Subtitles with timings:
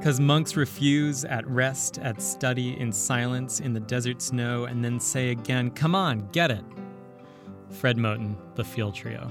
[0.00, 4.98] Because monks refuse at rest, at study, in silence, in the desert snow, and then
[4.98, 6.64] say again, Come on, get it.
[7.68, 9.30] Fred Moten, The Feel Trio.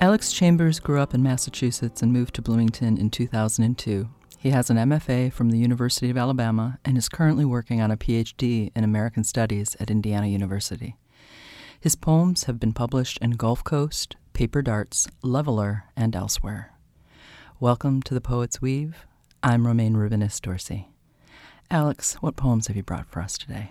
[0.00, 4.08] Alex Chambers grew up in Massachusetts and moved to Bloomington in 2002.
[4.38, 7.96] He has an MFA from the University of Alabama and is currently working on a
[7.96, 10.96] PhD in American Studies at Indiana University.
[11.78, 16.72] His poems have been published in Gulf Coast, Paper Darts, Leveler, and elsewhere.
[17.58, 19.06] Welcome to the Poet's Weave.
[19.42, 20.90] I'm Romayne Rubinas Dorsey.
[21.70, 23.70] Alex, what poems have you brought for us today?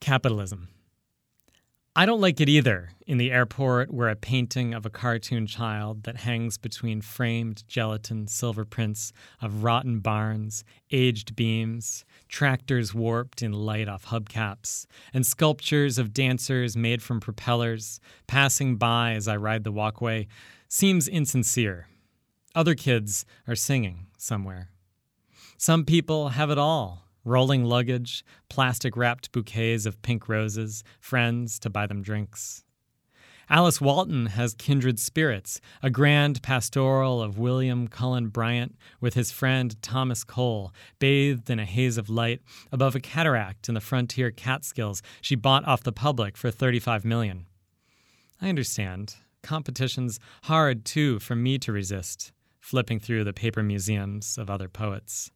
[0.00, 0.68] Capitalism.
[1.94, 6.04] I don't like it either in the airport where a painting of a cartoon child
[6.04, 9.12] that hangs between framed gelatin silver prints
[9.42, 16.78] of rotten barns, aged beams, tractors warped in light off hubcaps, and sculptures of dancers
[16.78, 20.28] made from propellers passing by as I ride the walkway
[20.74, 21.86] seems insincere.
[22.52, 24.70] Other kids are singing somewhere.
[25.56, 31.70] Some people have it all rolling luggage, plastic wrapped bouquets of pink roses, friends to
[31.70, 32.64] buy them drinks.
[33.48, 39.80] Alice Walton has kindred spirits, a grand pastoral of William Cullen Bryant with his friend
[39.80, 42.40] Thomas Cole, bathed in a haze of light
[42.72, 47.46] above a cataract in the frontier Catskills she bought off the public for 35 million.
[48.42, 49.14] I understand.
[49.44, 55.30] Competition's hard, too, for me to resist, flipping through the paper museums of other poets.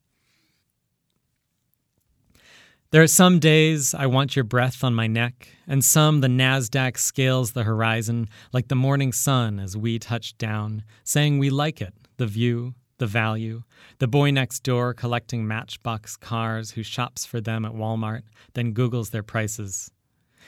[2.91, 6.97] There are some days I want your breath on my neck, and some the NASDAQ
[6.97, 11.92] scales the horizon like the morning sun as we touch down, saying we like it,
[12.17, 13.62] the view, the value,
[13.98, 18.23] the boy next door collecting matchbox cars who shops for them at Walmart,
[18.55, 19.91] then Googles their prices.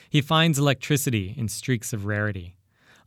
[0.09, 2.55] He finds electricity in streaks of rarity.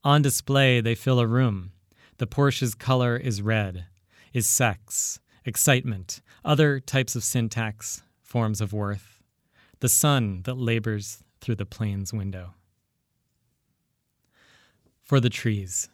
[0.04, 1.72] On display, they fill a room.
[2.18, 3.86] The Porsche's color is red,
[4.34, 9.22] is sex, excitement, other types of syntax, forms of worth.
[9.80, 12.54] The sun that labors through the plane's window.
[15.02, 15.88] For the trees.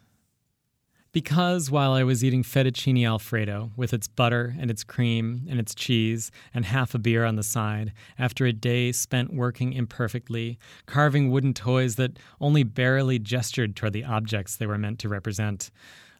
[1.13, 5.75] Because while I was eating fettuccine alfredo with its butter and its cream and its
[5.75, 11.29] cheese and half a beer on the side, after a day spent working imperfectly, carving
[11.29, 15.69] wooden toys that only barely gestured toward the objects they were meant to represent,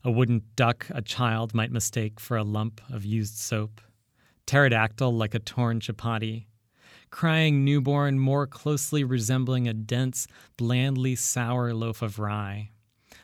[0.04, 3.80] a wooden duck a child might mistake for a lump of used soap,
[4.46, 6.48] pterodactyl like a torn chapati,
[7.12, 12.72] crying newborn more closely resembling a dense, blandly sour loaf of rye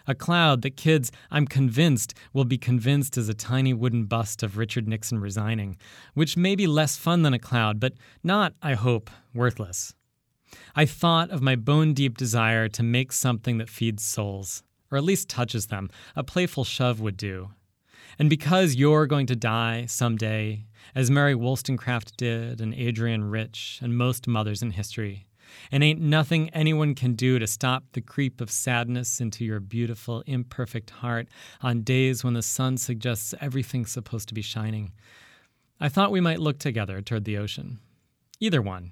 [0.08, 4.58] a cloud that kids, I'm convinced, will be convinced is a tiny wooden bust of
[4.58, 5.78] Richard Nixon resigning,
[6.14, 9.94] which may be less fun than a cloud, but not, I hope, worthless.
[10.76, 15.04] I thought of my bone deep desire to make something that feeds souls, or at
[15.04, 15.90] least touches them.
[16.16, 17.50] A playful shove would do.
[18.18, 23.98] And because you're going to die someday, as Mary Wollstonecraft did, and Adrienne Rich, and
[23.98, 25.27] most mothers in history,
[25.72, 30.24] and ain't nothing anyone can do to stop the creep of sadness into your beautiful,
[30.26, 31.28] imperfect heart
[31.62, 34.92] on days when the sun suggests everything's supposed to be shining.
[35.80, 37.80] I thought we might look together toward the ocean.
[38.40, 38.92] Either one.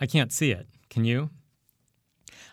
[0.00, 0.66] I can't see it.
[0.90, 1.30] Can you?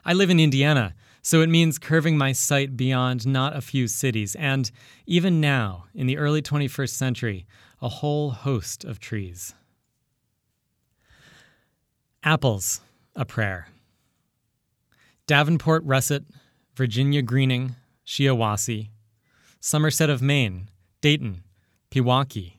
[0.06, 4.35] I live in Indiana, so it means curving my sight beyond not a few cities,
[4.35, 4.72] and
[5.06, 7.46] even now, in the early 21st century,
[7.81, 9.53] a whole host of trees.
[12.23, 12.81] Apples
[13.19, 13.68] a prayer.
[15.28, 16.24] Davenport Russet,
[16.74, 17.75] Virginia Greening,
[18.07, 18.91] Shiawassee,
[19.59, 20.69] Somerset of Maine,
[21.02, 21.44] Dayton,
[21.91, 22.53] Pewaukee,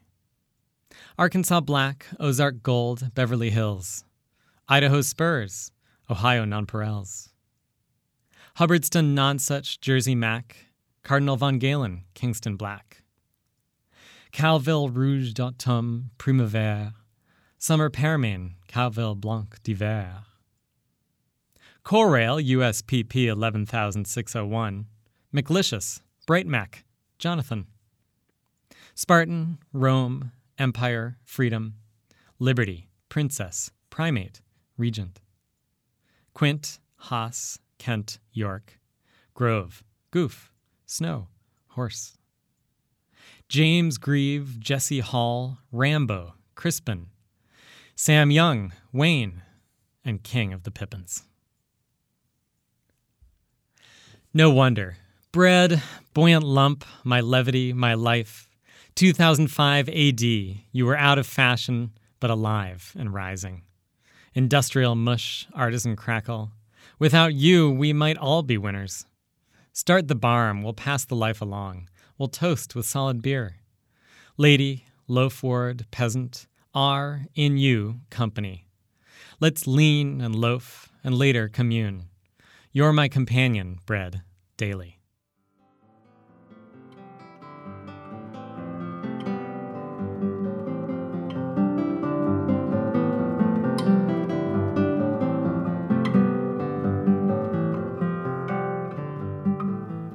[1.19, 4.04] Arkansas Black, Ozark Gold, Beverly Hills,
[4.69, 5.72] Idaho Spurs,
[6.10, 7.31] Ohio Nonpareils,
[8.59, 10.66] Hubbardston Nonsuch, Jersey Mac,
[11.03, 13.03] Cardinal Von Galen, Kingston Black,
[14.31, 16.93] Calville Rouge d'Automne, Primavera,
[17.56, 20.25] Summer Pearmain, Calville Blanc d'Hiver,
[21.83, 24.87] Corail USPP 11601,
[25.35, 26.85] McLicious, Brightmac,
[27.19, 27.67] Jonathan.
[28.94, 31.75] Spartan, Rome, Empire, Freedom,
[32.38, 34.43] Liberty, Princess, Primate,
[34.77, 35.21] Regent.
[36.35, 38.79] Quint, Haas, Kent, York.
[39.35, 40.53] Grove, Goof,
[40.85, 41.29] Snow,
[41.69, 42.19] Horse.
[43.49, 47.06] James Grieve, Jesse Hall, Rambo, Crispin,
[47.97, 49.43] Sam Young, Wayne,
[50.05, 51.25] and King of the Pippins.
[54.32, 54.97] No wonder.
[55.32, 55.82] Bread,
[56.15, 58.49] buoyant lump, my levity, my life.
[58.94, 61.91] 2005 AD, you were out of fashion,
[62.21, 63.62] but alive and rising.
[64.32, 66.53] Industrial mush, artisan crackle.
[67.00, 69.05] Without you, we might all be winners.
[69.73, 71.88] Start the barm, we'll pass the life along.
[72.17, 73.56] We'll toast with solid beer.
[74.37, 78.69] Lady, loafward, peasant, are, in you, company.
[79.41, 82.10] Let's lean and loaf, and later commune.
[82.72, 84.22] You're my companion, bread,
[84.56, 85.00] daily.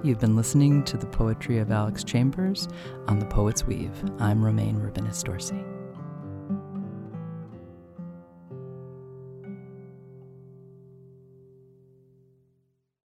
[0.02, 2.70] You've been listening to the poetry of Alex Chambers
[3.10, 3.92] on The Poet's Weave.
[4.20, 5.75] I'm Romayne Rubinas Dorsey.